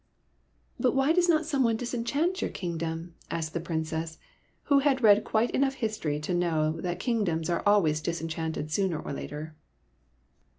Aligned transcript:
V" 0.01 0.05
But 0.79 0.95
why 0.95 1.13
does 1.13 1.29
not 1.29 1.45
someone 1.45 1.77
disenchant 1.77 2.41
your 2.41 2.49
kingdom?" 2.49 3.13
asked 3.29 3.53
the 3.53 3.59
Princess, 3.59 4.17
who 4.63 4.79
had 4.79 5.03
read 5.03 5.23
quite 5.23 5.51
enough 5.51 5.75
history 5.75 6.19
to 6.21 6.33
know 6.33 6.81
that 6.81 6.99
kingdoms 6.99 7.51
are 7.51 7.61
always 7.67 8.01
disenchanted 8.01 8.71
sooner 8.71 8.97
or 8.99 9.13
later. 9.13 9.55